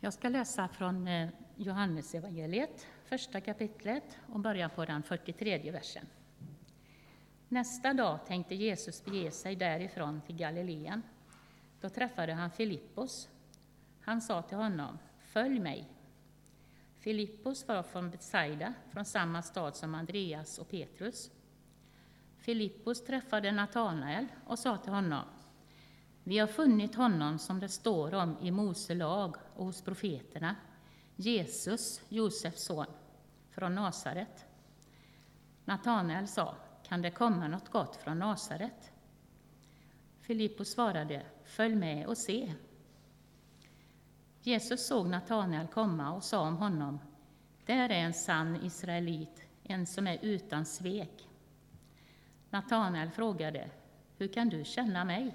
Jag 0.00 0.12
ska 0.12 0.28
läsa 0.28 0.68
från 0.68 1.08
eh, 1.08 1.28
Johannesevangeliet, 1.56 2.86
första 3.04 3.40
kapitlet 3.40 4.18
och 4.32 4.40
börja 4.40 4.68
på 4.68 4.84
den 4.84 5.02
43 5.02 5.70
versen. 5.70 6.06
Nästa 7.48 7.94
dag 7.94 8.26
tänkte 8.26 8.54
Jesus 8.54 9.04
bege 9.04 9.30
sig 9.30 9.56
därifrån 9.56 10.20
till 10.20 10.36
Galileen. 10.36 11.02
Då 11.80 11.88
träffade 11.88 12.32
han 12.32 12.50
Filippos. 12.50 13.28
Han 14.00 14.20
sa 14.20 14.42
till 14.42 14.56
honom, 14.56 14.98
följ 15.20 15.60
mig. 15.60 15.88
Filippos 16.98 17.68
var 17.68 17.82
från 17.82 18.10
Betsaida, 18.10 18.74
från 18.90 19.04
samma 19.04 19.42
stad 19.42 19.76
som 19.76 19.94
Andreas 19.94 20.58
och 20.58 20.70
Petrus. 20.70 21.30
Filippos 22.36 23.04
träffade 23.04 23.52
Natanael 23.52 24.26
och 24.46 24.58
sa 24.58 24.76
till 24.76 24.92
honom, 24.92 25.24
vi 26.28 26.38
har 26.38 26.46
funnit 26.46 26.94
honom 26.94 27.38
som 27.38 27.60
det 27.60 27.68
står 27.68 28.14
om 28.14 28.36
i 28.40 28.50
Mose 28.50 28.94
lag 28.94 29.36
och 29.56 29.64
hos 29.64 29.82
profeterna, 29.82 30.56
Jesus, 31.16 32.02
Josefs 32.08 32.64
son, 32.64 32.86
från 33.50 33.74
Nasaret. 33.74 34.46
Natanael 35.64 36.28
sa, 36.28 36.54
kan 36.88 37.02
det 37.02 37.10
komma 37.10 37.48
något 37.48 37.68
gott 37.68 37.96
från 37.96 38.18
Nasaret? 38.18 38.92
Filippos 40.20 40.68
svarade, 40.68 41.26
följ 41.44 41.74
med 41.74 42.06
och 42.06 42.18
se. 42.18 42.54
Jesus 44.42 44.86
såg 44.86 45.08
Natanael 45.08 45.66
komma 45.66 46.12
och 46.12 46.24
sa 46.24 46.40
om 46.40 46.56
honom, 46.56 46.98
där 47.66 47.88
är 47.88 48.04
en 48.04 48.14
sann 48.14 48.56
israelit, 48.64 49.42
en 49.62 49.86
som 49.86 50.06
är 50.06 50.18
utan 50.22 50.66
svek. 50.66 51.28
Natanael 52.50 53.10
frågade, 53.10 53.70
hur 54.16 54.28
kan 54.28 54.48
du 54.48 54.64
känna 54.64 55.04
mig? 55.04 55.34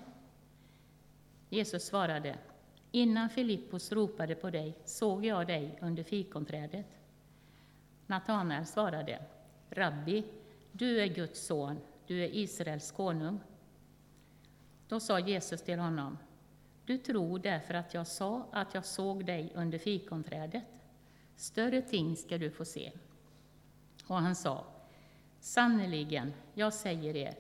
Jesus 1.54 1.84
svarade, 1.84 2.38
innan 2.92 3.30
Filippos 3.30 3.92
ropade 3.92 4.36
på 4.36 4.50
dig 4.50 4.78
såg 4.86 5.26
jag 5.26 5.48
dig 5.48 5.80
under 5.82 6.04
fikonträdet. 6.04 6.86
Natanael 8.08 8.66
svarade, 8.66 9.22
Rabbi, 9.70 10.24
du 10.72 11.02
är 11.02 11.08
Guds 11.08 11.46
son, 11.46 11.80
du 12.08 12.24
är 12.24 12.36
Israels 12.36 12.92
konung. 12.92 13.40
Då 14.88 15.00
sa 15.00 15.20
Jesus 15.20 15.62
till 15.62 15.80
honom, 15.80 16.18
du 16.86 16.98
tror 16.98 17.40
därför 17.40 17.74
att 17.74 17.94
jag 17.94 18.08
sa 18.08 18.48
att 18.52 18.74
jag 18.74 18.86
såg 18.86 19.26
dig 19.26 19.52
under 19.56 19.78
fikonträdet. 19.78 20.64
Större 21.36 21.82
ting 21.82 22.16
ska 22.16 22.38
du 22.38 22.52
få 22.52 22.66
se. 22.66 22.92
Och 24.08 24.16
han 24.16 24.36
sa, 24.36 24.66
sannerligen, 25.40 26.34
jag 26.54 26.74
säger 26.74 27.16
er, 27.16 27.36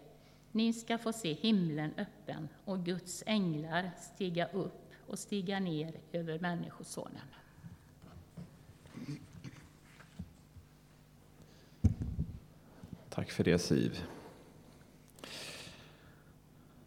ni 0.54 0.73
ska 0.73 0.98
få 0.98 1.14
se 1.14 1.34
himlen 1.34 1.94
öppen 1.98 2.50
och 2.66 2.86
Guds 2.86 3.23
änglar 3.26 3.92
stiga 4.16 4.48
upp 4.48 4.92
och 5.08 5.20
stiga 5.20 5.59
ner 5.59 5.94
över 6.12 6.40
Människosonen. 6.40 7.28
Tack 13.09 13.31
för 13.31 13.44
det 13.44 13.59
Siv. 13.59 14.04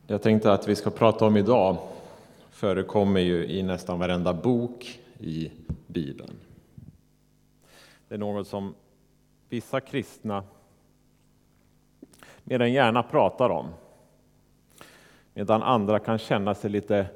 Jag 0.06 0.22
tänkte 0.22 0.52
att 0.52 0.68
vi 0.68 0.76
ska 0.76 0.90
prata 0.90 1.26
om 1.26 1.36
idag 1.36 1.78
förekommer 2.50 3.20
ju 3.20 3.46
i 3.46 3.62
nästan 3.62 3.98
varenda 3.98 4.34
bok 4.34 5.00
i 5.18 5.50
Bibeln. 5.86 6.36
Det 8.08 8.14
är 8.14 8.18
något 8.18 8.48
som 8.48 8.74
vissa 9.48 9.80
kristna 9.80 10.44
mer 12.48 12.60
än 12.60 12.72
gärna 12.72 13.02
pratar 13.02 13.50
om. 13.50 13.66
Medan 15.34 15.62
andra 15.62 15.98
kan 15.98 16.18
känna 16.18 16.54
sig 16.54 16.70
lite 16.70 17.06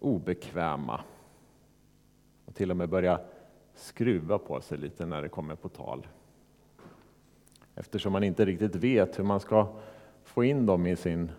obekväma 0.00 1.00
och 2.44 2.54
till 2.54 2.70
och 2.70 2.76
med 2.76 2.88
börja 2.88 3.20
skruva 3.74 4.38
på 4.38 4.60
sig 4.60 4.78
lite 4.78 5.06
när 5.06 5.22
det 5.22 5.28
kommer 5.28 5.54
på 5.54 5.68
tal. 5.68 6.06
Eftersom 7.74 8.12
man 8.12 8.24
inte 8.24 8.44
riktigt 8.44 8.74
vet 8.74 9.18
hur 9.18 9.24
man 9.24 9.40
ska 9.40 9.66
få 10.24 10.44
in 10.44 10.66
dem 10.66 10.86
i 10.86 10.96
sin 10.96 11.32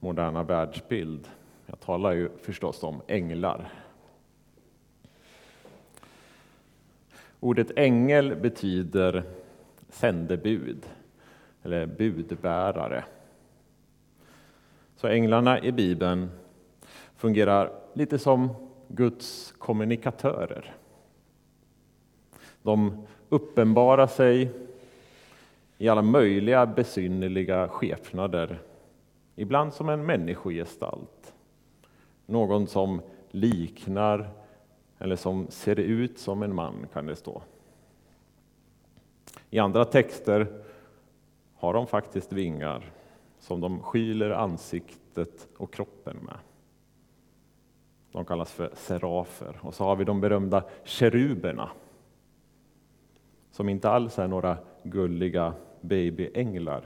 moderna 0.00 0.42
världsbild. 0.42 1.28
Jag 1.66 1.80
talar 1.80 2.12
ju 2.12 2.28
förstås 2.38 2.82
om 2.82 3.02
änglar. 3.06 3.72
Ordet 7.40 7.70
ängel 7.76 8.36
betyder 8.36 9.22
sändebud 9.88 10.86
eller 11.68 11.86
budbärare. 11.86 13.04
Så 14.96 15.08
änglarna 15.08 15.62
i 15.62 15.72
Bibeln 15.72 16.30
fungerar 17.16 17.72
lite 17.92 18.18
som 18.18 18.48
Guds 18.88 19.54
kommunikatörer. 19.58 20.74
De 22.62 23.06
uppenbarar 23.28 24.06
sig 24.06 24.50
i 25.78 25.88
alla 25.88 26.02
möjliga 26.02 26.66
besynnerliga 26.66 27.68
skepnader, 27.68 28.60
ibland 29.36 29.74
som 29.74 29.88
en 29.88 30.06
människogestalt. 30.06 31.34
Någon 32.26 32.66
som 32.66 33.00
liknar 33.30 34.30
eller 34.98 35.16
som 35.16 35.46
ser 35.50 35.78
ut 35.78 36.18
som 36.18 36.42
en 36.42 36.54
man, 36.54 36.86
kan 36.92 37.06
det 37.06 37.16
stå. 37.16 37.42
I 39.50 39.58
andra 39.58 39.84
texter 39.84 40.62
har 41.58 41.74
de 41.74 41.86
faktiskt 41.86 42.32
vingar 42.32 42.90
som 43.38 43.60
de 43.60 43.82
skyler 43.82 44.30
ansiktet 44.30 45.48
och 45.56 45.72
kroppen 45.72 46.16
med. 46.16 46.38
De 48.12 48.24
kallas 48.24 48.52
för 48.52 48.70
serafer. 48.74 49.56
Och 49.60 49.74
så 49.74 49.84
har 49.84 49.96
vi 49.96 50.04
de 50.04 50.20
berömda 50.20 50.64
keruberna 50.84 51.70
som 53.50 53.68
inte 53.68 53.90
alls 53.90 54.18
är 54.18 54.28
några 54.28 54.58
gulliga 54.82 55.54
babyänglar 55.80 56.84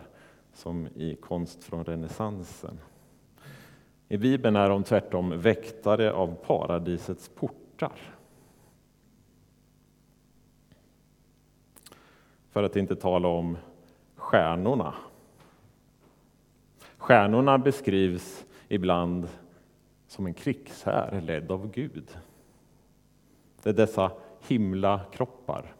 som 0.52 0.86
i 0.86 1.14
konst 1.14 1.64
från 1.64 1.84
renässansen. 1.84 2.78
I 4.08 4.16
Bibeln 4.16 4.56
är 4.56 4.68
de 4.68 4.84
tvärtom 4.84 5.40
väktare 5.40 6.12
av 6.12 6.34
paradisets 6.46 7.28
portar. 7.28 7.92
För 12.50 12.62
att 12.62 12.76
inte 12.76 12.96
tala 12.96 13.28
om 13.28 13.56
stjärnorna. 14.22 14.94
Stjärnorna 16.98 17.58
beskrivs 17.58 18.44
ibland 18.68 19.28
som 20.06 20.26
en 20.26 20.34
krigshär 20.34 21.20
ledd 21.20 21.50
av 21.50 21.70
Gud. 21.70 22.18
Det 23.62 23.70
är 23.70 23.74
dessa 23.74 24.12
himlakroppar 24.40 25.74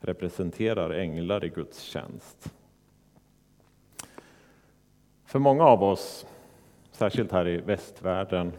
representerar 0.00 0.90
änglar 0.90 1.44
i 1.44 1.48
Guds 1.48 1.80
tjänst. 1.80 2.54
För 5.24 5.38
många 5.38 5.64
av 5.64 5.82
oss, 5.82 6.26
särskilt 6.92 7.32
här 7.32 7.48
i 7.48 7.56
västvärlden, 7.56 8.52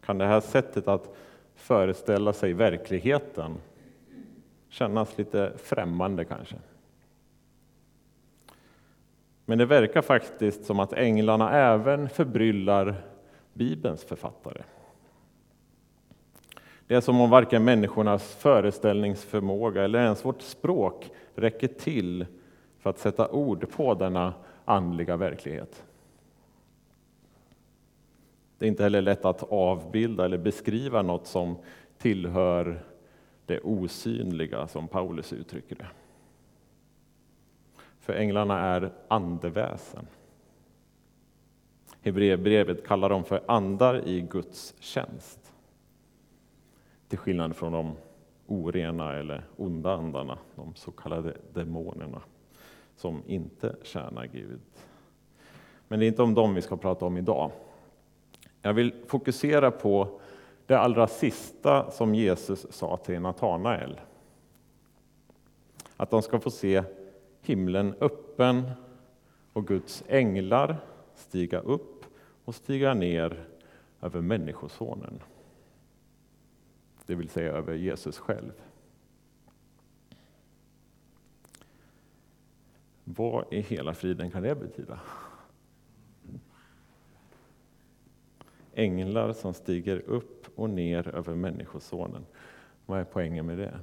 kan 0.00 0.18
det 0.18 0.26
här 0.26 0.40
sättet 0.40 0.88
att 0.88 1.16
föreställa 1.54 2.32
sig 2.32 2.52
verkligheten 2.52 3.56
kännas 4.68 5.18
lite 5.18 5.52
främmande 5.56 6.24
kanske. 6.24 6.56
Men 9.48 9.58
det 9.58 9.66
verkar 9.66 10.02
faktiskt 10.02 10.64
som 10.64 10.80
att 10.80 10.92
änglarna 10.92 11.52
även 11.52 12.08
förbryllar 12.08 12.94
Bibelns 13.52 14.04
författare. 14.04 14.62
Det 16.86 16.94
är 16.94 17.00
som 17.00 17.20
om 17.20 17.30
varken 17.30 17.64
människornas 17.64 18.34
föreställningsförmåga 18.34 19.84
eller 19.84 19.98
ens 19.98 20.24
vårt 20.24 20.42
språk 20.42 21.10
räcker 21.34 21.68
till 21.68 22.26
för 22.78 22.90
att 22.90 22.98
sätta 22.98 23.28
ord 23.28 23.70
på 23.70 23.94
denna 23.94 24.34
andliga 24.64 25.16
verklighet. 25.16 25.84
Det 28.58 28.66
är 28.66 28.68
inte 28.68 28.82
heller 28.82 29.02
lätt 29.02 29.24
att 29.24 29.42
avbilda 29.42 30.24
eller 30.24 30.38
beskriva 30.38 31.02
något 31.02 31.26
som 31.26 31.56
tillhör 31.98 32.84
det 33.46 33.60
osynliga, 33.60 34.68
som 34.68 34.88
Paulus 34.88 35.32
uttrycker 35.32 35.76
det. 35.76 35.86
För 38.06 38.12
änglarna 38.12 38.60
är 38.60 38.92
andeväsen. 39.08 40.06
Hebreerbrevet 42.02 42.86
kallar 42.86 43.08
dem 43.08 43.24
för 43.24 43.42
andar 43.48 44.08
i 44.08 44.20
Guds 44.20 44.74
tjänst. 44.78 45.52
Till 47.08 47.18
skillnad 47.18 47.56
från 47.56 47.72
de 47.72 47.96
orena 48.46 49.14
eller 49.14 49.44
onda 49.56 49.92
andarna, 49.92 50.38
de 50.54 50.74
så 50.74 50.90
kallade 50.90 51.36
demonerna, 51.52 52.20
som 52.96 53.22
inte 53.26 53.76
tjänar 53.82 54.26
Gud. 54.26 54.60
Men 55.88 55.98
det 55.98 56.06
är 56.06 56.08
inte 56.08 56.22
om 56.22 56.34
dem 56.34 56.54
vi 56.54 56.62
ska 56.62 56.76
prata 56.76 57.04
om 57.04 57.16
idag. 57.16 57.50
Jag 58.62 58.74
vill 58.74 58.94
fokusera 59.06 59.70
på 59.70 60.20
det 60.66 60.78
allra 60.78 61.06
sista 61.06 61.90
som 61.90 62.14
Jesus 62.14 62.66
sa 62.70 62.96
till 62.96 63.20
Natanael. 63.20 64.00
Att 65.96 66.10
de 66.10 66.22
ska 66.22 66.40
få 66.40 66.50
se 66.50 66.82
himlen 67.46 67.94
öppen 68.00 68.70
och 69.52 69.66
Guds 69.66 70.04
änglar 70.08 70.76
stiga 71.14 71.60
upp 71.60 72.04
och 72.44 72.54
stiga 72.54 72.94
ner 72.94 73.46
över 74.00 74.20
Människosonen. 74.20 75.22
det 77.06 77.14
vill 77.14 77.28
säga 77.28 77.52
över 77.52 77.74
Jesus 77.74 78.18
själv. 78.18 78.52
Vad 83.04 83.52
i 83.52 83.60
hela 83.60 83.94
friden 83.94 84.30
kan 84.30 84.42
det 84.42 84.54
betyda? 84.54 85.00
Änglar 88.74 89.32
som 89.32 89.54
stiger 89.54 89.98
upp 89.98 90.46
och 90.54 90.70
ner 90.70 91.08
över 91.08 91.34
Människosonen. 91.34 92.26
Vad 92.86 93.00
är 93.00 93.04
poängen 93.04 93.46
med 93.46 93.58
det? 93.58 93.78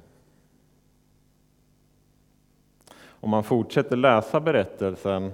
Om 3.24 3.30
man 3.30 3.44
fortsätter 3.44 3.96
läsa 3.96 4.40
berättelsen 4.40 5.32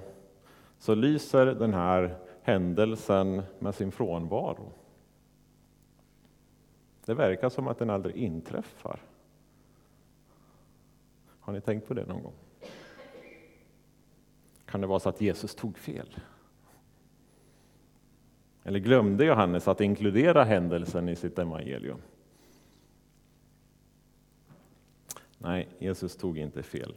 så 0.78 0.94
lyser 0.94 1.46
den 1.46 1.74
här 1.74 2.18
händelsen 2.42 3.42
med 3.58 3.74
sin 3.74 3.92
frånvaro. 3.92 4.72
Det 7.04 7.14
verkar 7.14 7.48
som 7.48 7.68
att 7.68 7.78
den 7.78 7.90
aldrig 7.90 8.16
inträffar. 8.16 9.00
Har 11.40 11.52
ni 11.52 11.60
tänkt 11.60 11.88
på 11.88 11.94
det 11.94 12.06
någon 12.06 12.22
gång? 12.22 12.34
Kan 14.64 14.80
det 14.80 14.86
vara 14.86 15.00
så 15.00 15.08
att 15.08 15.20
Jesus 15.20 15.54
tog 15.54 15.78
fel? 15.78 16.16
Eller 18.64 18.78
glömde 18.78 19.24
Johannes 19.24 19.68
att 19.68 19.80
inkludera 19.80 20.44
händelsen 20.44 21.08
i 21.08 21.16
sitt 21.16 21.38
evangelium? 21.38 21.98
Nej, 25.38 25.68
Jesus 25.78 26.16
tog 26.16 26.38
inte 26.38 26.62
fel. 26.62 26.94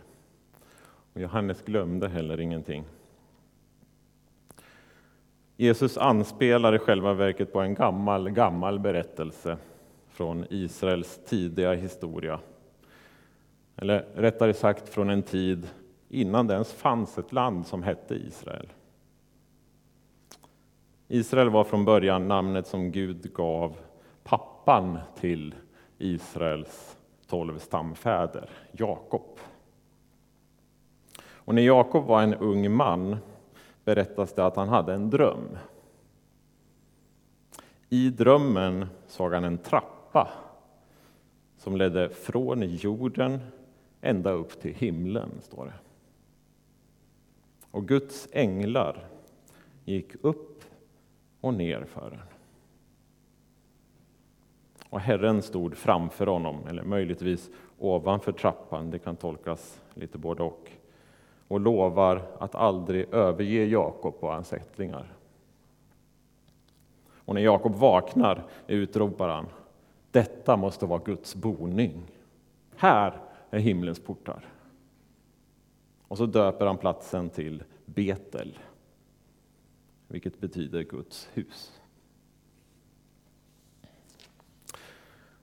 Och 1.13 1.21
Johannes 1.21 1.61
glömde 1.61 2.09
heller 2.09 2.39
ingenting. 2.39 2.83
Jesus 5.57 5.97
anspelar 5.97 6.75
i 6.75 6.79
själva 6.79 7.13
verket 7.13 7.53
på 7.53 7.59
en 7.59 7.73
gammal, 7.73 8.29
gammal 8.29 8.79
berättelse 8.79 9.57
från 10.07 10.45
Israels 10.49 11.19
tidiga 11.25 11.73
historia. 11.73 12.39
Eller 13.75 14.05
rättare 14.15 14.53
sagt 14.53 14.89
från 14.89 15.09
en 15.09 15.23
tid 15.23 15.67
innan 16.09 16.47
det 16.47 16.53
ens 16.53 16.73
fanns 16.73 17.17
ett 17.17 17.33
land 17.33 17.67
som 17.67 17.83
hette 17.83 18.15
Israel. 18.15 18.67
Israel 21.07 21.49
var 21.49 21.63
från 21.63 21.85
början 21.85 22.27
namnet 22.27 22.67
som 22.67 22.91
Gud 22.91 23.33
gav 23.33 23.75
pappan 24.23 24.99
till 25.19 25.55
Israels 25.97 26.97
tolv 27.27 27.59
stamfäder, 27.59 28.49
Jakob. 28.71 29.39
Och 31.45 31.55
när 31.55 31.61
Jakob 31.61 32.05
var 32.05 32.23
en 32.23 32.33
ung 32.33 32.71
man 32.71 33.17
berättas 33.83 34.33
det 34.33 34.45
att 34.45 34.55
han 34.55 34.69
hade 34.69 34.93
en 34.93 35.09
dröm. 35.09 35.57
I 37.89 38.09
drömmen 38.09 38.85
såg 39.07 39.33
han 39.33 39.43
en 39.43 39.57
trappa 39.57 40.29
som 41.57 41.77
ledde 41.77 42.09
från 42.09 42.61
jorden 42.61 43.39
ända 44.01 44.31
upp 44.31 44.61
till 44.61 44.73
himlen, 44.73 45.29
står 45.41 45.65
det. 45.65 45.73
Och 47.71 47.87
Guds 47.87 48.27
änglar 48.31 49.07
gick 49.85 50.15
upp 50.21 50.63
och 51.41 51.53
ner 51.53 51.85
för 51.85 52.09
den. 52.09 52.19
Och 54.89 54.99
Herren 54.99 55.41
stod 55.41 55.77
framför 55.77 56.27
honom, 56.27 56.67
eller 56.67 56.83
möjligtvis 56.83 57.49
ovanför 57.77 58.31
trappan, 58.31 58.91
det 58.91 58.99
kan 58.99 59.15
tolkas 59.15 59.81
lite 59.93 60.17
både 60.17 60.43
och, 60.43 60.71
och 61.47 61.59
lovar 61.59 62.21
att 62.39 62.55
aldrig 62.55 63.13
överge 63.13 63.65
Jakob 63.65 64.15
och 64.19 64.33
hans 64.33 64.53
ättlingar. 64.53 65.13
Och 67.25 67.33
när 67.35 67.41
Jakob 67.41 67.75
vaknar 67.75 68.43
utropar 68.67 69.29
han, 69.29 69.45
detta 70.11 70.57
måste 70.57 70.85
vara 70.85 71.01
Guds 71.05 71.35
boning. 71.35 72.01
Här 72.75 73.21
är 73.49 73.59
himlens 73.59 73.99
portar. 73.99 74.45
Och 76.07 76.17
så 76.17 76.25
döper 76.25 76.65
han 76.65 76.77
platsen 76.77 77.29
till 77.29 77.63
Betel, 77.85 78.59
vilket 80.07 80.39
betyder 80.39 80.81
Guds 80.83 81.29
hus. 81.33 81.81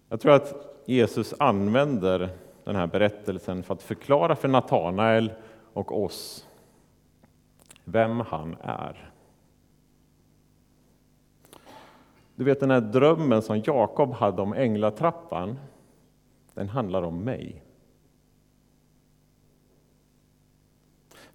Jag 0.08 0.20
tror 0.20 0.32
att 0.32 0.76
Jesus 0.84 1.34
använder 1.38 2.30
den 2.64 2.76
här 2.76 2.86
berättelsen 2.86 3.62
för 3.62 3.74
att 3.74 3.82
förklara 3.82 4.36
för 4.36 4.48
Natanael 4.48 5.32
och 5.72 6.02
oss 6.04 6.48
vem 7.84 8.20
han 8.20 8.56
är. 8.60 9.12
Du 12.34 12.44
vet 12.44 12.60
den 12.60 12.70
här 12.70 12.80
drömmen 12.80 13.42
som 13.42 13.62
Jakob 13.64 14.12
hade 14.12 14.42
om 14.42 14.52
änglatrappan, 14.52 15.58
den 16.54 16.68
handlar 16.68 17.02
om 17.02 17.24
mig. 17.24 17.62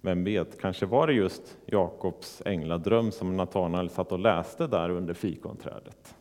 Vem 0.00 0.24
vet, 0.24 0.60
kanske 0.60 0.86
var 0.86 1.06
det 1.06 1.12
just 1.12 1.58
Jakobs 1.66 2.42
ängladröm 2.44 3.12
som 3.12 3.36
Natanael 3.36 3.90
satt 3.90 4.12
och 4.12 4.18
läste 4.18 4.66
där 4.66 4.90
under 4.90 5.14
fikonträdet 5.14 6.16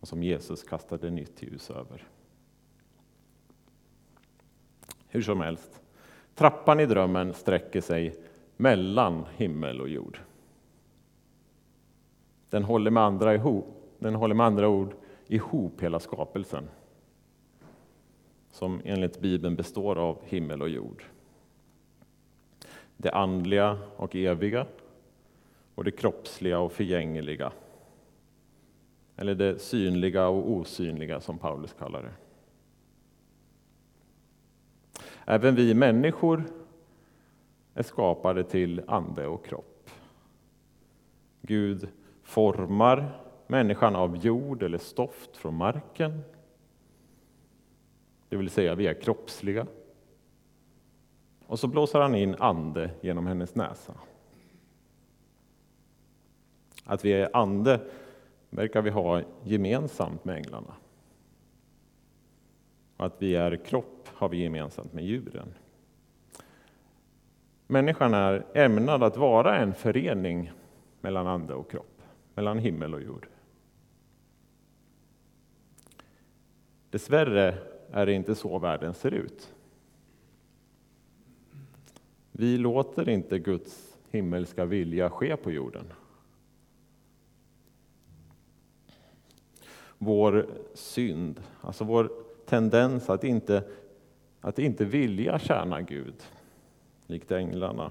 och 0.00 0.08
som 0.08 0.22
Jesus 0.22 0.62
kastade 0.62 1.10
nytt 1.10 1.42
ljus 1.42 1.70
över. 1.70 2.06
Hur 5.08 5.22
som 5.22 5.40
helst, 5.40 5.80
trappan 6.38 6.80
i 6.80 6.86
drömmen 6.86 7.34
sträcker 7.34 7.80
sig 7.80 8.14
mellan 8.56 9.24
himmel 9.36 9.80
och 9.80 9.88
jord. 9.88 10.20
Den 12.50 12.64
håller 12.64 12.90
med 12.90 13.02
andra, 13.02 13.34
ihop, 13.34 13.94
den 13.98 14.14
håller 14.14 14.34
med 14.34 14.46
andra 14.46 14.68
ord 14.68 14.94
ihop 15.26 15.82
hela 15.82 16.00
skapelsen 16.00 16.68
som 18.50 18.80
enligt 18.84 19.20
Bibeln 19.20 19.56
består 19.56 19.98
av 19.98 20.18
himmel 20.24 20.62
och 20.62 20.68
jord 20.68 21.04
det 23.00 23.10
andliga 23.10 23.78
och 23.96 24.16
eviga 24.16 24.66
och 25.74 25.84
det 25.84 25.90
kroppsliga 25.90 26.58
och 26.58 26.72
förgängliga. 26.72 27.52
Eller 29.16 29.34
det 29.34 29.58
synliga 29.58 30.28
och 30.28 30.50
osynliga 30.50 31.20
som 31.20 31.38
Paulus 31.38 31.74
kallar 31.78 32.02
det. 32.02 32.12
Även 35.30 35.54
vi 35.54 35.74
människor 35.74 36.44
är 37.74 37.82
skapade 37.82 38.44
till 38.44 38.82
ande 38.86 39.26
och 39.26 39.44
kropp. 39.44 39.90
Gud 41.42 41.88
formar 42.22 43.20
människan 43.46 43.96
av 43.96 44.16
jord 44.16 44.62
eller 44.62 44.78
stoft 44.78 45.36
från 45.36 45.54
marken. 45.54 46.20
Det 48.28 48.36
vill 48.36 48.50
säga, 48.50 48.74
vi 48.74 48.86
är 48.86 48.94
kroppsliga. 48.94 49.66
Och 51.46 51.58
så 51.58 51.66
blåser 51.66 52.00
han 52.00 52.14
in 52.14 52.34
ande 52.38 52.90
genom 53.00 53.26
hennes 53.26 53.54
näsa. 53.54 53.94
Att 56.84 57.04
vi 57.04 57.12
är 57.12 57.36
ande 57.36 57.80
verkar 58.50 58.82
vi 58.82 58.90
ha 58.90 59.22
gemensamt 59.44 60.24
med 60.24 60.36
änglarna. 60.36 60.74
Och 62.98 63.06
att 63.06 63.22
vi 63.22 63.34
är 63.34 63.56
kropp 63.56 64.08
har 64.14 64.28
vi 64.28 64.42
gemensamt 64.42 64.92
med 64.92 65.04
djuren. 65.04 65.54
Människan 67.66 68.14
är 68.14 68.46
ämnad 68.54 69.02
att 69.02 69.16
vara 69.16 69.56
en 69.56 69.74
förening 69.74 70.52
mellan 71.00 71.26
ande 71.26 71.54
och 71.54 71.70
kropp, 71.70 72.02
mellan 72.34 72.58
himmel 72.58 72.94
och 72.94 73.02
jord. 73.02 73.26
Dessvärre 76.90 77.58
är 77.90 78.06
det 78.06 78.12
inte 78.12 78.34
så 78.34 78.58
världen 78.58 78.94
ser 78.94 79.10
ut. 79.14 79.54
Vi 82.32 82.58
låter 82.58 83.08
inte 83.08 83.38
Guds 83.38 83.96
himmelska 84.10 84.64
vilja 84.64 85.10
ske 85.10 85.36
på 85.36 85.50
jorden. 85.50 85.92
Vår 89.98 90.46
synd, 90.74 91.42
alltså 91.60 91.84
vår 91.84 92.27
tendens 92.48 93.10
att 93.10 93.24
inte, 93.24 93.64
att 94.40 94.58
inte 94.58 94.84
vilja 94.84 95.38
tjäna 95.38 95.80
Gud, 95.82 96.14
likt 97.06 97.32
änglarna, 97.32 97.90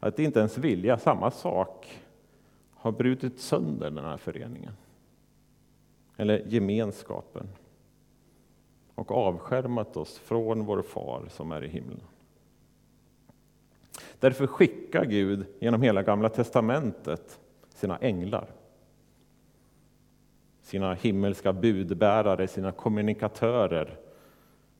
att 0.00 0.18
inte 0.18 0.38
ens 0.38 0.58
vilja 0.58 0.98
samma 0.98 1.30
sak, 1.30 2.00
har 2.70 2.92
brutit 2.92 3.40
sönder 3.40 3.90
den 3.90 4.04
här 4.04 4.16
föreningen. 4.16 4.72
Eller 6.16 6.44
gemenskapen. 6.46 7.48
Och 8.94 9.12
avskärmat 9.12 9.96
oss 9.96 10.18
från 10.18 10.64
vår 10.64 10.82
far 10.82 11.22
som 11.30 11.52
är 11.52 11.64
i 11.64 11.68
himlen. 11.68 12.00
Därför 14.20 14.46
skickar 14.46 15.04
Gud 15.04 15.46
genom 15.58 15.82
hela 15.82 16.02
Gamla 16.02 16.28
testamentet 16.28 17.40
sina 17.74 17.98
änglar. 17.98 18.46
Sina 20.64 20.94
himmelska 20.94 21.52
budbärare, 21.52 22.48
sina 22.48 22.72
kommunikatörer 22.72 23.98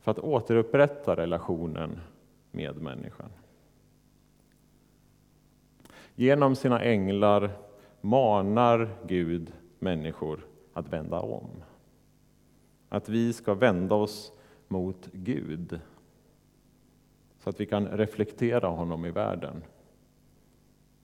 för 0.01 0.11
att 0.11 0.19
återupprätta 0.19 1.17
relationen 1.17 2.01
med 2.51 2.83
människan. 2.83 3.31
Genom 6.15 6.57
sina 6.57 6.81
änglar 6.83 7.51
manar 8.01 8.97
Gud 9.07 9.53
människor 9.79 10.47
att 10.73 10.89
vända 10.89 11.21
om. 11.21 11.51
att 12.89 13.09
vi 13.09 13.33
ska 13.33 13.55
vända 13.55 13.95
oss 13.95 14.33
mot 14.69 15.09
Gud 15.13 15.81
så 17.39 17.51
att 17.51 17.61
vi 17.61 17.67
kan 17.67 17.89
reflektera 17.89 18.69
honom 18.69 19.05
i 19.05 19.11
världen 19.11 19.63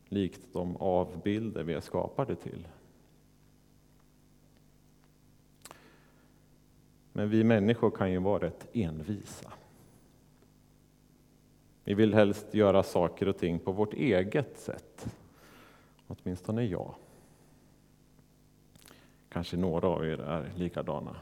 likt 0.08 0.52
de 0.52 0.76
avbilder 0.76 1.62
vi 1.62 1.74
är 1.74 1.80
skapade 1.80 2.36
till. 2.36 2.66
Men 7.12 7.30
vi 7.30 7.44
människor 7.44 7.90
kan 7.90 8.12
ju 8.12 8.18
vara 8.18 8.42
rätt 8.46 8.66
envisa. 8.72 9.52
Vi 11.84 11.94
vill 11.94 12.14
helst 12.14 12.54
göra 12.54 12.82
saker 12.82 13.28
och 13.28 13.38
ting 13.38 13.58
på 13.58 13.72
vårt 13.72 13.94
eget 13.94 14.58
sätt. 14.58 15.16
Åtminstone 16.06 16.64
jag. 16.64 16.94
Kanske 19.28 19.56
några 19.56 19.88
av 19.88 20.06
er 20.06 20.18
är 20.18 20.52
likadana. 20.56 21.16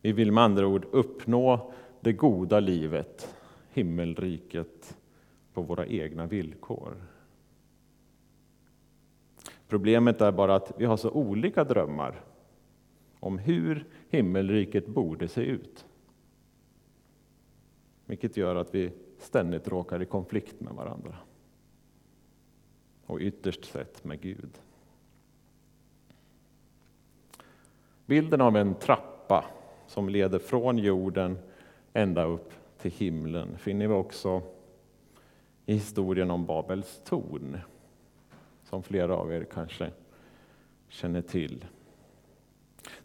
Vi 0.00 0.12
vill 0.12 0.32
med 0.32 0.44
andra 0.44 0.66
ord 0.66 0.86
uppnå 0.90 1.72
det 2.00 2.12
goda 2.12 2.60
livet, 2.60 3.36
himmelriket, 3.72 4.96
på 5.52 5.62
våra 5.62 5.86
egna 5.86 6.26
villkor. 6.26 6.94
Problemet 9.68 10.20
är 10.20 10.32
bara 10.32 10.54
att 10.54 10.72
vi 10.76 10.84
har 10.84 10.96
så 10.96 11.10
olika 11.10 11.64
drömmar 11.64 12.22
om 13.20 13.38
hur 13.38 13.86
himmelriket 14.08 14.86
borde 14.86 15.28
se 15.28 15.40
ut. 15.40 15.86
Vilket 18.06 18.36
gör 18.36 18.56
att 18.56 18.74
vi 18.74 18.92
ständigt 19.18 19.68
råkar 19.68 20.02
i 20.02 20.06
konflikt 20.06 20.60
med 20.60 20.74
varandra. 20.74 21.16
Och 23.06 23.18
ytterst 23.20 23.64
sett 23.64 24.04
med 24.04 24.20
Gud. 24.20 24.50
Bilden 28.06 28.40
av 28.40 28.56
en 28.56 28.74
trappa 28.74 29.44
som 29.86 30.08
leder 30.08 30.38
från 30.38 30.78
jorden 30.78 31.38
ända 31.92 32.24
upp 32.24 32.52
till 32.78 32.90
himlen 32.90 33.58
finner 33.58 33.88
vi 33.88 33.94
också 33.94 34.42
i 35.66 35.74
historien 35.74 36.30
om 36.30 36.46
Babels 36.46 37.00
torn, 37.04 37.58
som 38.64 38.82
flera 38.82 39.16
av 39.16 39.32
er 39.32 39.44
kanske 39.44 39.90
känner 40.88 41.22
till. 41.22 41.64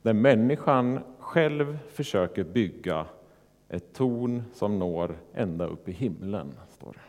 Där 0.01 0.13
människan 0.13 0.99
själv 1.19 1.79
försöker 1.87 2.43
bygga 2.43 3.05
ett 3.69 3.93
torn 3.93 4.43
som 4.53 4.79
når 4.79 5.17
ända 5.33 5.67
upp 5.67 5.89
i 5.89 5.91
himlen, 5.91 6.53
står 6.69 6.93
det. 6.93 6.99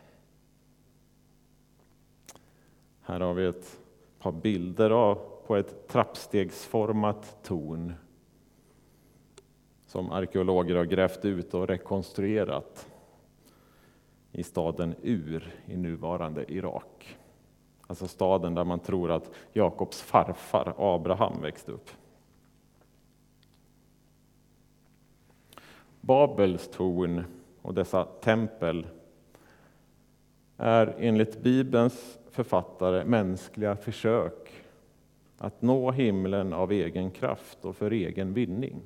Här 3.00 3.20
har 3.20 3.34
vi 3.34 3.46
ett 3.46 3.80
par 4.18 4.32
bilder 4.32 4.90
av, 4.90 5.18
på 5.46 5.56
ett 5.56 5.88
trappstegsformat 5.88 7.38
torn 7.42 7.94
som 9.86 10.12
arkeologer 10.12 10.76
har 10.76 10.84
grävt 10.84 11.24
ut 11.24 11.54
och 11.54 11.68
rekonstruerat 11.68 12.88
i 14.32 14.42
staden 14.42 14.94
Ur 15.02 15.54
i 15.66 15.76
nuvarande 15.76 16.52
Irak. 16.52 17.18
Alltså 17.86 18.08
staden 18.08 18.54
där 18.54 18.64
man 18.64 18.80
tror 18.80 19.10
att 19.10 19.30
Jakobs 19.52 20.02
farfar 20.02 20.74
Abraham 20.78 21.40
växte 21.42 21.72
upp. 21.72 21.90
Babels 26.04 26.68
torn 26.68 27.24
och 27.62 27.74
dessa 27.74 28.04
tempel 28.04 28.86
är 30.56 30.94
enligt 30.98 31.42
Bibelns 31.42 32.18
författare 32.30 33.04
mänskliga 33.04 33.76
försök 33.76 34.52
att 35.38 35.62
nå 35.62 35.90
himlen 35.90 36.52
av 36.52 36.72
egen 36.72 37.10
kraft 37.10 37.64
och 37.64 37.76
för 37.76 37.90
egen 37.90 38.34
vinning. 38.34 38.80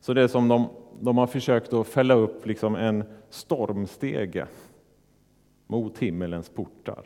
Så 0.00 0.14
det 0.14 0.22
är 0.22 0.28
som 0.28 0.48
de, 0.48 0.68
de 1.00 1.18
har 1.18 1.26
försökt 1.26 1.72
att 1.72 1.86
fälla 1.86 2.14
upp 2.14 2.46
liksom 2.46 2.74
en 2.74 3.04
stormstege 3.30 4.46
mot 5.66 5.98
himmelens 5.98 6.48
portar 6.48 7.04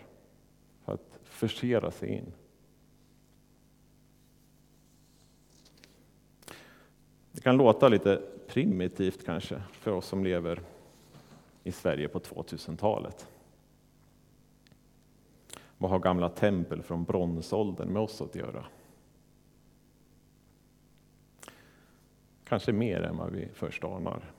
för 0.85 0.95
att 0.95 1.19
försera 1.25 1.91
sig 1.91 2.09
in. 2.09 2.33
Det 7.35 7.41
kan 7.41 7.57
låta 7.57 7.89
lite 7.89 8.23
primitivt 8.47 9.25
kanske 9.25 9.63
för 9.73 9.93
oss 9.93 10.07
som 10.07 10.25
lever 10.25 10.61
i 11.63 11.73
Sverige 11.73 12.09
på 12.09 12.19
2000-talet. 12.19 13.29
Vad 15.79 15.91
har 15.91 15.99
gamla 15.99 16.29
tempel 16.29 16.83
från 16.83 17.05
bronsåldern 17.05 17.89
med 17.89 18.03
oss 18.03 18.21
att 18.21 18.35
göra? 18.35 18.65
Kanske 22.45 22.73
mer 22.73 23.03
än 23.03 23.17
vad 23.17 23.33
vi 23.33 23.49
först 23.55 23.85
anar. 23.85 24.33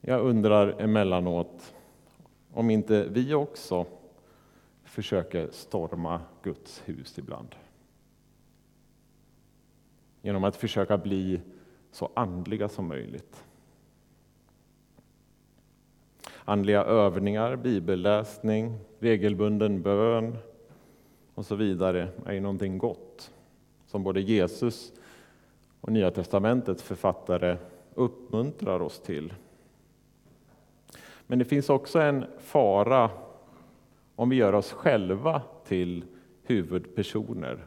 Jag 0.00 0.20
undrar 0.20 0.80
emellanåt 0.80 1.74
om 2.52 2.70
inte 2.70 3.08
vi 3.08 3.34
också 3.34 3.86
försöker 4.84 5.50
storma 5.50 6.20
Guds 6.42 6.82
hus 6.84 7.18
ibland. 7.18 7.54
Genom 10.22 10.44
att 10.44 10.56
försöka 10.56 10.98
bli 10.98 11.40
så 11.92 12.10
andliga 12.14 12.68
som 12.68 12.88
möjligt. 12.88 13.44
Andliga 16.44 16.84
övningar, 16.84 17.56
bibelläsning, 17.56 18.78
regelbunden 18.98 19.82
bön 19.82 20.36
och 21.34 21.46
så 21.46 21.54
vidare 21.54 22.08
är 22.26 22.32
ju 22.32 22.40
någonting 22.40 22.78
gott 22.78 23.32
som 23.86 24.02
både 24.02 24.20
Jesus 24.20 24.92
och 25.80 25.92
Nya 25.92 26.10
testamentets 26.10 26.82
författare 26.82 27.56
uppmuntrar 27.94 28.80
oss 28.82 29.00
till. 29.00 29.32
Men 31.26 31.38
det 31.38 31.44
finns 31.44 31.70
också 31.70 32.00
en 32.00 32.24
fara 32.38 33.10
om 34.16 34.28
vi 34.28 34.36
gör 34.36 34.52
oss 34.52 34.72
själva 34.72 35.42
till 35.64 36.04
huvudpersoner 36.42 37.66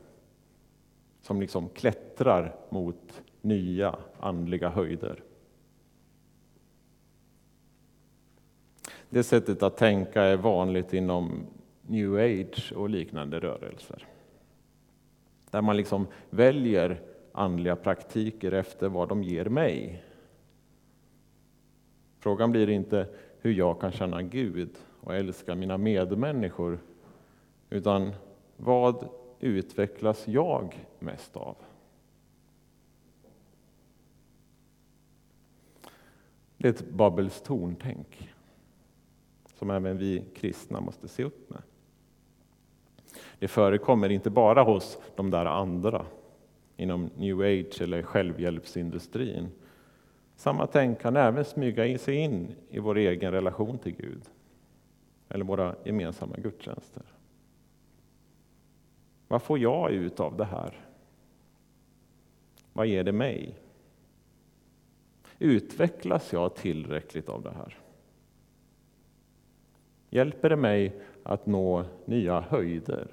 som 1.26 1.42
liksom 1.42 1.70
klättrar 1.70 2.56
mot 2.70 3.22
nya 3.42 3.96
andliga 4.20 4.70
höjder. 4.70 5.24
Det 9.10 9.24
sättet 9.24 9.64
att 9.64 9.78
tänka 9.78 10.22
är 10.22 10.38
vanligt 10.38 10.94
inom 10.94 11.46
new 11.82 12.16
age 12.16 12.74
och 12.76 12.90
liknande 12.90 13.40
rörelser. 13.40 14.08
Där 15.50 15.62
man 15.62 15.78
liksom 15.78 16.08
väljer 16.30 17.02
andliga 17.32 17.76
praktiker 17.76 18.52
efter 18.52 18.90
vad 18.90 19.10
de 19.10 19.24
ger 19.24 19.46
mig. 19.46 20.04
Frågan 22.20 22.52
blir 22.52 22.70
inte 22.70 23.08
hur 23.40 23.54
jag 23.54 23.82
kan 23.82 23.92
känna 23.92 24.22
Gud 24.22 24.70
och 25.00 25.16
älska 25.16 25.56
mina 25.56 25.78
medmänniskor, 25.78 26.80
utan 27.70 28.14
vad 28.58 29.10
utvecklas 29.46 30.28
jag 30.28 30.86
mest 31.00 31.38
av? 31.38 31.56
Det 36.58 36.68
är 36.68 36.74
ett 36.74 36.90
Babels 36.90 37.42
torntänk 37.42 38.30
som 39.56 39.70
även 39.70 39.98
vi 39.98 40.24
kristna 40.36 40.82
måste 40.82 41.08
se 41.08 41.24
upp 41.24 41.50
med. 41.50 41.62
Det 43.40 43.48
förekommer 43.48 44.10
inte 44.10 44.30
bara 44.30 44.64
hos 44.64 44.98
de 45.16 45.32
där 45.32 45.46
andra 45.46 46.06
inom 46.78 47.10
new 47.18 47.40
age 47.40 47.82
eller 47.82 48.04
självhjälpsindustrin. 48.04 49.50
Samma 50.36 50.68
tänk 50.68 51.00
kan 51.00 51.16
även 51.16 51.46
smyga 51.46 51.98
sig 51.98 52.16
in 52.16 52.56
i 52.70 52.80
vår 52.80 52.98
egen 52.98 53.32
relation 53.32 53.78
till 53.78 53.96
Gud 53.96 54.22
eller 55.30 55.46
våra 55.46 55.76
gemensamma 55.84 56.36
gudstjänster. 56.38 57.04
Vad 59.28 59.42
får 59.42 59.60
jag 59.60 59.92
ut 59.92 60.20
av 60.20 60.38
det 60.38 60.46
här? 60.46 60.86
Vad 62.74 62.88
ger 62.88 63.04
det 63.04 63.12
mig? 63.12 63.56
Utvecklas 65.40 66.34
jag 66.34 66.56
tillräckligt 66.56 67.30
av 67.30 67.44
det 67.44 67.52
här? 67.52 67.78
Hjälper 70.10 70.50
det 70.50 70.56
mig 70.56 71.02
att 71.24 71.46
nå 71.46 71.86
nya 72.06 72.42
höjder? 72.42 73.08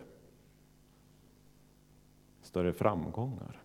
Större 2.43 2.73
framgångar? 2.73 3.63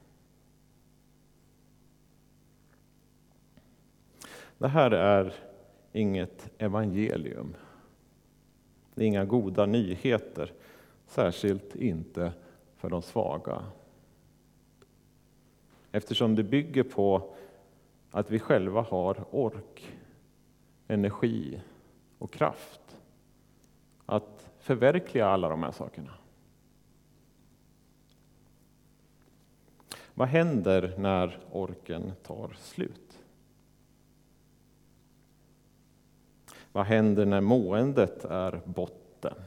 Det 4.58 4.68
här 4.68 4.92
är 4.92 5.34
inget 5.92 6.50
evangelium. 6.58 7.56
Det 8.96 9.04
är 9.04 9.08
inga 9.08 9.25
goda 9.25 9.66
nyheter. 9.66 10.54
Särskilt 11.07 11.75
inte 11.75 12.33
för 12.75 12.89
de 12.89 13.01
svaga. 13.01 13.63
Eftersom 15.91 16.35
det 16.35 16.43
bygger 16.43 16.83
på 16.83 17.35
att 18.11 18.31
vi 18.31 18.39
själva 18.39 18.81
har 18.81 19.25
ork, 19.31 19.97
energi 20.87 21.61
och 22.17 22.31
kraft 22.31 22.81
att 24.05 24.49
förverkliga 24.59 25.27
alla 25.27 25.49
de 25.49 25.63
här 25.63 25.71
sakerna. 25.71 26.13
Vad 30.13 30.27
händer 30.27 30.93
när 30.97 31.39
orken 31.51 32.11
tar 32.23 32.55
slut? 32.59 33.23
Vad 36.71 36.85
händer 36.85 37.25
när 37.25 37.41
måendet 37.41 38.25
är 38.25 38.61
botten? 38.65 39.37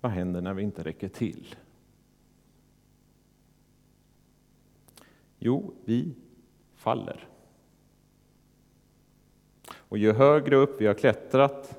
Vad 0.00 0.12
händer 0.12 0.40
när 0.40 0.54
vi 0.54 0.62
inte 0.62 0.82
räcker 0.82 1.08
till? 1.08 1.54
Jo, 5.38 5.74
vi 5.84 6.14
faller. 6.74 7.28
Och 9.72 9.98
ju 9.98 10.12
högre 10.12 10.56
upp 10.56 10.80
vi 10.80 10.86
har 10.86 10.94
klättrat, 10.94 11.78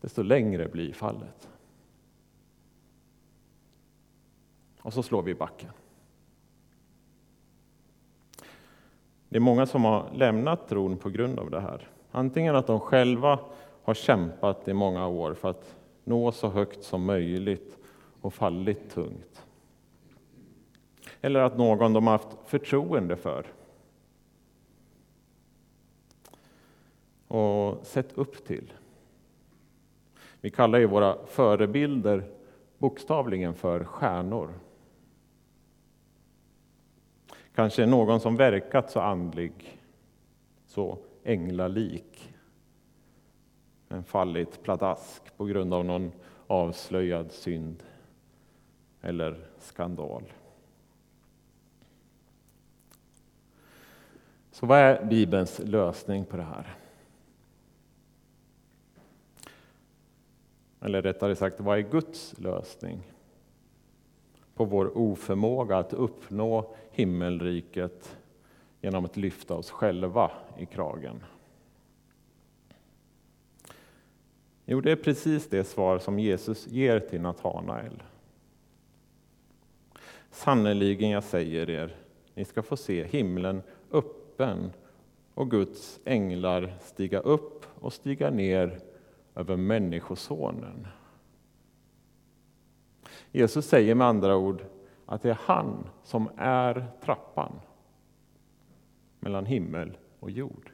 desto 0.00 0.22
längre 0.22 0.68
blir 0.68 0.92
fallet. 0.92 1.48
Och 4.80 4.92
så 4.92 5.02
slår 5.02 5.22
vi 5.22 5.30
i 5.30 5.34
backen. 5.34 5.70
Det 9.28 9.36
är 9.36 9.40
många 9.40 9.66
som 9.66 9.84
har 9.84 10.10
lämnat 10.14 10.68
tron 10.68 10.96
på 10.96 11.10
grund 11.10 11.38
av 11.38 11.50
det 11.50 11.60
här. 11.60 11.88
Antingen 12.10 12.56
att 12.56 12.66
de 12.66 12.80
själva 12.80 13.38
har 13.82 13.94
kämpat 13.94 14.68
i 14.68 14.72
många 14.72 15.06
år 15.06 15.34
för 15.34 15.50
att 15.50 15.77
nå 16.08 16.32
så 16.32 16.48
högt 16.48 16.82
som 16.82 17.04
möjligt 17.04 17.78
och 18.20 18.34
fallit 18.34 18.90
tungt. 18.90 19.46
Eller 21.20 21.40
att 21.40 21.58
någon 21.58 21.92
de 21.92 22.06
haft 22.06 22.28
förtroende 22.46 23.16
för 23.16 23.46
och 27.28 27.86
sett 27.86 28.18
upp 28.18 28.46
till. 28.46 28.72
Vi 30.40 30.50
kallar 30.50 30.78
ju 30.78 30.86
våra 30.86 31.26
förebilder 31.26 32.30
bokstavligen 32.78 33.54
för 33.54 33.84
stjärnor. 33.84 34.54
Kanske 37.54 37.86
någon 37.86 38.20
som 38.20 38.36
verkat 38.36 38.90
så 38.90 39.00
andlig, 39.00 39.80
så 40.66 40.98
änglalik, 41.24 42.34
men 43.88 44.04
fallit 44.04 44.62
pladask 44.62 45.36
på 45.36 45.44
grund 45.44 45.74
av 45.74 45.84
någon 45.84 46.12
avslöjad 46.46 47.32
synd 47.32 47.82
eller 49.00 49.46
skandal. 49.58 50.22
Så 54.50 54.66
vad 54.66 54.78
är 54.78 55.04
Bibelns 55.04 55.58
lösning 55.58 56.24
på 56.24 56.36
det 56.36 56.42
här? 56.42 56.74
Eller 60.80 61.02
rättare 61.02 61.36
sagt, 61.36 61.60
vad 61.60 61.78
är 61.78 61.82
Guds 61.82 62.34
lösning 62.38 63.02
på 64.54 64.64
vår 64.64 64.98
oförmåga 64.98 65.78
att 65.78 65.92
uppnå 65.92 66.74
himmelriket 66.90 68.18
genom 68.80 69.04
att 69.04 69.16
lyfta 69.16 69.54
oss 69.54 69.70
själva 69.70 70.30
i 70.58 70.66
kragen? 70.66 71.22
Jo, 74.70 74.80
det 74.80 74.92
är 74.92 74.96
precis 74.96 75.48
det 75.48 75.64
svar 75.64 75.98
som 75.98 76.18
Jesus 76.18 76.66
ger 76.66 77.00
till 77.00 77.20
Natanael. 77.20 78.02
Sannerligen, 80.30 81.10
jag 81.10 81.24
säger 81.24 81.70
er, 81.70 81.96
ni 82.34 82.44
ska 82.44 82.62
få 82.62 82.76
se 82.76 83.04
himlen 83.04 83.62
öppen 83.90 84.72
och 85.34 85.50
Guds 85.50 86.00
änglar 86.04 86.74
stiga 86.80 87.20
upp 87.20 87.66
och 87.80 87.92
stiga 87.92 88.30
ner 88.30 88.80
över 89.34 89.56
Människosonen. 89.56 90.86
Jesus 93.32 93.66
säger 93.66 93.94
med 93.94 94.06
andra 94.06 94.36
ord 94.36 94.64
att 95.06 95.22
det 95.22 95.30
är 95.30 95.38
han 95.40 95.88
som 96.02 96.30
är 96.36 96.86
trappan 97.04 97.60
mellan 99.20 99.46
himmel 99.46 99.96
och 100.20 100.30
jord. 100.30 100.72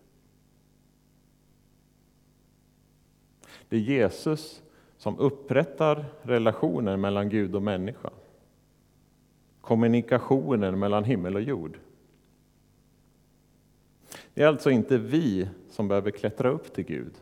Det 3.68 3.76
är 3.76 3.80
Jesus 3.80 4.62
som 4.96 5.18
upprättar 5.18 6.04
relationen 6.22 7.00
mellan 7.00 7.28
Gud 7.28 7.54
och 7.54 7.62
människa. 7.62 8.10
Kommunikationen 9.60 10.78
mellan 10.78 11.04
himmel 11.04 11.36
och 11.36 11.42
jord. 11.42 11.78
Det 14.34 14.42
är 14.42 14.46
alltså 14.46 14.70
inte 14.70 14.98
vi 14.98 15.48
som 15.70 15.88
behöver 15.88 16.10
klättra 16.10 16.50
upp 16.50 16.74
till 16.74 16.84
Gud. 16.84 17.12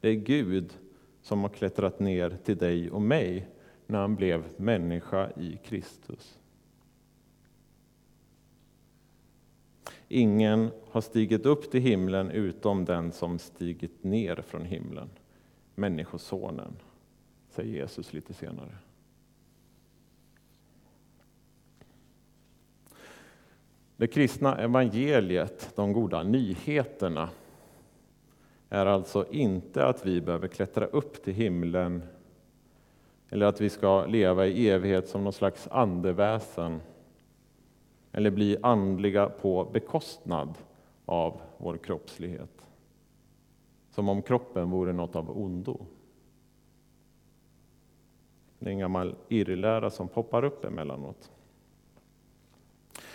Det 0.00 0.08
är 0.08 0.14
Gud 0.14 0.78
som 1.22 1.40
har 1.40 1.48
klättrat 1.48 2.00
ner 2.00 2.38
till 2.44 2.56
dig 2.56 2.90
och 2.90 3.02
mig 3.02 3.48
när 3.86 4.00
han 4.00 4.16
blev 4.16 4.44
människa 4.56 5.30
i 5.30 5.58
Kristus. 5.64 6.38
Ingen 10.14 10.70
har 10.90 11.00
stigit 11.00 11.46
upp 11.46 11.70
till 11.70 11.80
himlen 11.80 12.30
utom 12.30 12.84
den 12.84 13.12
som 13.12 13.38
stigit 13.38 14.04
ner 14.04 14.36
från 14.36 14.64
himlen, 14.64 15.10
Människosonen, 15.74 16.76
säger 17.50 17.74
Jesus 17.74 18.12
lite 18.12 18.34
senare. 18.34 18.76
Det 23.96 24.06
kristna 24.06 24.56
evangeliet, 24.56 25.72
de 25.76 25.92
goda 25.92 26.22
nyheterna, 26.22 27.30
är 28.68 28.86
alltså 28.86 29.26
inte 29.30 29.86
att 29.86 30.06
vi 30.06 30.20
behöver 30.20 30.48
klättra 30.48 30.86
upp 30.86 31.24
till 31.24 31.34
himlen 31.34 32.02
eller 33.28 33.46
att 33.46 33.60
vi 33.60 33.70
ska 33.70 34.06
leva 34.06 34.46
i 34.46 34.68
evighet 34.68 35.08
som 35.08 35.24
någon 35.24 35.32
slags 35.32 35.68
andeväsen 35.70 36.80
eller 38.14 38.30
bli 38.30 38.56
andliga 38.62 39.28
på 39.28 39.64
bekostnad 39.64 40.58
av 41.06 41.40
vår 41.58 41.76
kroppslighet. 41.76 42.68
Som 43.90 44.08
om 44.08 44.22
kroppen 44.22 44.70
vore 44.70 44.92
något 44.92 45.16
av 45.16 45.38
ondo. 45.38 45.86
Det 48.58 48.66
är 48.66 48.72
en 48.72 48.78
gammal 48.78 49.14
irrlära 49.28 49.90
som 49.90 50.08
poppar 50.08 50.44
upp 50.44 50.64
emellanåt. 50.64 51.32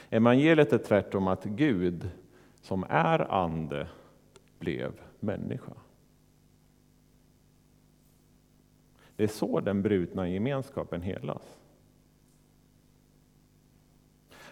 Evangeliet 0.09 0.73
är 0.73 0.77
tvärtom 0.77 1.27
att 1.27 1.43
Gud, 1.43 2.09
som 2.61 2.85
är 2.89 3.31
ande, 3.31 3.87
blev 4.59 4.91
människa. 5.19 5.73
Det 9.15 9.23
är 9.23 9.27
så 9.27 9.59
den 9.59 9.81
brutna 9.81 10.29
gemenskapen 10.29 11.01
helas. 11.01 11.58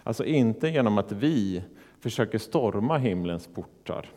Alltså 0.07 0.25
inte 0.25 0.69
genom 0.69 0.97
att 0.97 1.11
vi 1.11 1.63
försöker 1.99 2.37
storma 2.37 2.97
himlens 2.97 3.47
portar, 3.47 4.09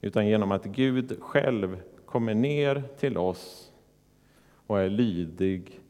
utan 0.00 0.26
genom 0.28 0.52
att 0.52 0.64
Gud 0.64 1.22
själv 1.22 1.82
kommer 2.06 2.34
ner 2.34 2.82
till 2.98 3.16
oss 3.16 3.72
och 4.66 4.80
är 4.80 4.90
lydig 4.90 5.80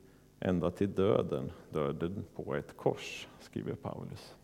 ända 0.41 0.71
till 0.71 0.93
döden, 0.93 1.53
döden 1.71 2.25
på 2.35 2.55
ett 2.55 2.77
kors, 2.77 3.29
skriver 3.41 3.75
Paulus. 3.75 4.35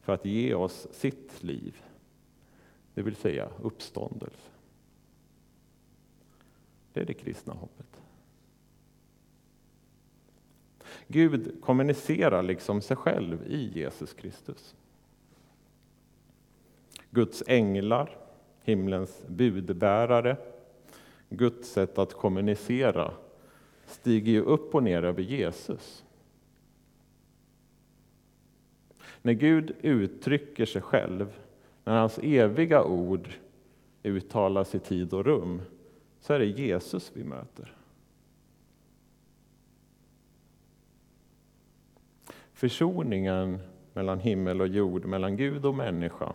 För 0.00 0.12
att 0.12 0.24
ge 0.24 0.54
oss 0.54 0.86
sitt 0.90 1.42
liv, 1.42 1.82
det 2.94 3.02
vill 3.02 3.16
säga 3.16 3.48
uppståndelse. 3.62 4.50
Det 6.92 7.00
är 7.00 7.04
det 7.04 7.14
kristna 7.14 7.54
hoppet. 7.54 8.03
Gud 11.08 11.60
kommunicerar 11.60 12.42
liksom 12.42 12.80
sig 12.80 12.96
själv 12.96 13.46
i 13.46 13.70
Jesus 13.74 14.12
Kristus. 14.12 14.74
Guds 17.10 17.42
änglar, 17.46 18.16
himlens 18.62 19.24
budbärare, 19.26 20.36
Guds 21.28 21.68
sätt 21.68 21.98
att 21.98 22.14
kommunicera 22.14 23.12
stiger 23.86 24.32
ju 24.32 24.40
upp 24.40 24.74
och 24.74 24.82
ner 24.82 25.02
över 25.02 25.22
Jesus. 25.22 26.04
När 29.22 29.32
Gud 29.32 29.74
uttrycker 29.80 30.66
sig 30.66 30.82
själv, 30.82 31.38
när 31.84 31.96
hans 31.96 32.18
eviga 32.22 32.84
ord 32.84 33.28
uttalas 34.02 34.74
i 34.74 34.78
tid 34.78 35.14
och 35.14 35.24
rum, 35.24 35.62
så 36.20 36.32
är 36.32 36.38
det 36.38 36.46
Jesus 36.46 37.12
vi 37.14 37.24
möter. 37.24 37.72
Försoningen 42.64 43.58
mellan 43.92 44.20
himmel 44.20 44.60
och 44.60 44.68
jord, 44.68 45.04
mellan 45.04 45.36
Gud 45.36 45.64
och 45.64 45.74
människa 45.74 46.34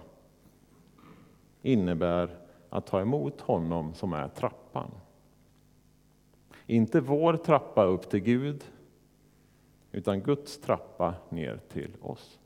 innebär 1.61 2.37
att 2.69 2.87
ta 2.87 3.01
emot 3.01 3.41
honom 3.41 3.93
som 3.93 4.13
är 4.13 4.27
trappan. 4.27 4.91
Inte 6.65 7.01
vår 7.01 7.37
trappa 7.37 7.83
upp 7.83 8.09
till 8.09 8.19
Gud, 8.19 8.63
utan 9.91 10.21
Guds 10.21 10.61
trappa 10.61 11.15
ner 11.29 11.59
till 11.69 11.91
oss. 12.01 12.39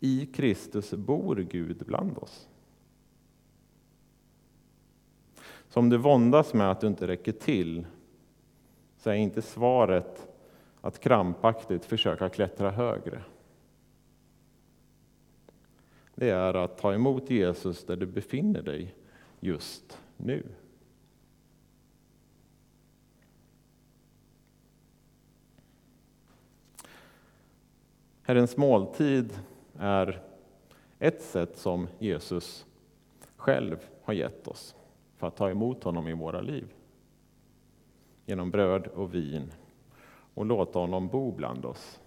i 0.00 0.26
Kristus 0.26 0.90
bor 0.90 1.36
Gud 1.36 1.82
bland 1.86 2.18
oss. 2.18 2.48
Så 5.68 5.80
om 5.80 5.88
du 5.88 5.96
våndas 5.96 6.54
med 6.54 6.70
att 6.70 6.80
du 6.80 6.86
inte 6.86 7.06
räcker 7.06 7.32
till, 7.32 7.86
så 9.04 9.10
är 9.10 9.14
inte 9.14 9.42
svaret 9.42 10.28
att 10.80 11.00
krampaktigt 11.00 11.84
försöka 11.84 12.28
klättra 12.28 12.70
högre. 12.70 13.22
Det 16.14 16.30
är 16.30 16.54
att 16.54 16.78
ta 16.78 16.94
emot 16.94 17.30
Jesus 17.30 17.86
där 17.86 17.96
du 17.96 18.06
befinner 18.06 18.62
dig 18.62 18.94
just 19.40 20.00
nu. 20.16 20.46
Herrens 28.22 28.56
måltid 28.56 29.38
är 29.78 30.22
ett 30.98 31.22
sätt 31.22 31.58
som 31.58 31.88
Jesus 31.98 32.66
själv 33.36 33.76
har 34.02 34.14
gett 34.14 34.48
oss 34.48 34.74
för 35.16 35.26
att 35.26 35.36
ta 35.36 35.50
emot 35.50 35.84
honom 35.84 36.08
i 36.08 36.12
våra 36.12 36.40
liv. 36.40 36.74
Genom 38.26 38.50
bröd 38.50 38.86
och 38.86 39.14
vin 39.14 39.52
och 40.34 40.46
låta 40.46 40.78
honom 40.78 41.08
bo 41.08 41.32
bland 41.32 41.64
oss. 41.64 42.00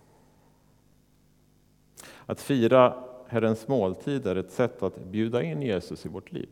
Att 2.26 2.42
fira 2.42 3.04
Herrens 3.28 3.68
måltid 3.68 4.28
är 4.28 4.36
ett 4.36 4.52
sätt 4.52 4.84
att 4.84 5.06
bjuda 5.06 5.44
in 5.44 5.62
Jesus 5.62 6.06
i 6.06 6.10
vårt 6.10 6.32
liv. 6.32 6.50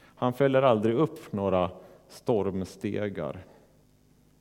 Han 0.00 0.32
fäller 0.32 0.62
aldrig 0.62 0.94
upp 0.94 1.32
några 1.32 1.70
stormstegar 2.08 3.44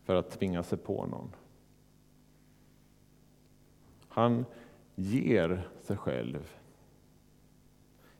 för 0.03 0.15
att 0.15 0.31
tvinga 0.31 0.63
sig 0.63 0.77
på 0.77 1.05
någon. 1.05 1.35
Han 4.07 4.45
ger 4.95 5.67
sig 5.81 5.97
själv 5.97 6.53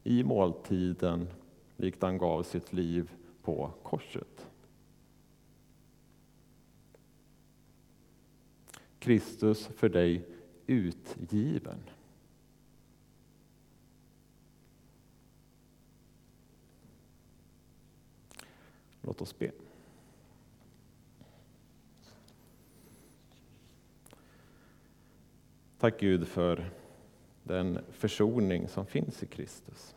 i 0.03 0.23
måltiden 0.23 1.27
likt 1.77 2.01
han 2.01 2.17
gav 2.17 2.43
sitt 2.43 2.73
liv 2.73 3.11
på 3.41 3.71
korset. 3.83 4.26
Kristus 9.07 9.67
för 9.67 9.89
dig 9.89 10.25
utgiven. 10.65 11.79
Låt 19.01 19.21
oss 19.21 19.39
be. 19.39 19.51
Tack 25.79 25.99
Gud 25.99 26.27
för 26.27 26.71
den 27.43 27.79
försoning 27.91 28.67
som 28.67 28.85
finns 28.85 29.23
i 29.23 29.25
Kristus. 29.25 29.95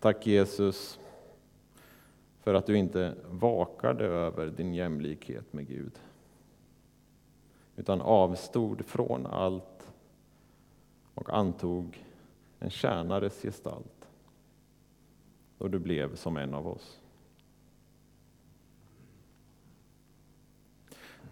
Tack 0.00 0.26
Jesus 0.26 0.98
för 2.42 2.54
att 2.54 2.66
du 2.66 2.76
inte 2.76 3.14
vakade 3.30 4.04
över 4.04 4.46
din 4.46 4.74
jämlikhet 4.74 5.52
med 5.52 5.68
Gud 5.68 6.00
utan 7.76 8.00
avstod 8.00 8.84
från 8.86 9.26
allt 9.26 9.92
och 11.14 11.30
antog 11.30 12.04
en 12.58 12.70
tjänares 12.70 13.42
gestalt 13.42 14.08
då 15.58 15.68
du 15.68 15.78
blev 15.78 16.16
som 16.16 16.36
en 16.36 16.54
av 16.54 16.66
oss. 16.66 17.00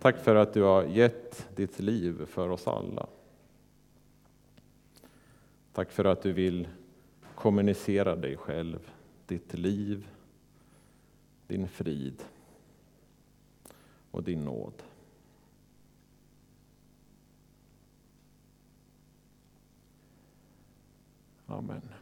Tack 0.00 0.18
för 0.18 0.34
att 0.34 0.54
du 0.54 0.62
har 0.62 0.84
gett 0.84 1.48
ditt 1.56 1.80
liv 1.80 2.26
för 2.26 2.48
oss 2.48 2.66
alla. 2.66 3.06
Tack 5.72 5.90
för 5.90 6.04
att 6.04 6.22
du 6.22 6.32
vill 6.32 6.68
kommunicera 7.34 8.16
dig 8.16 8.36
själv, 8.36 8.90
ditt 9.26 9.54
liv, 9.54 10.08
din 11.50 11.68
frid 11.68 12.24
och 14.10 14.22
din 14.22 14.44
nåd. 14.44 14.82
Amen. 21.46 21.92